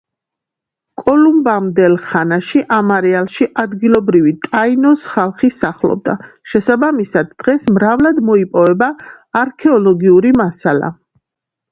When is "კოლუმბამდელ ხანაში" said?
1.01-2.61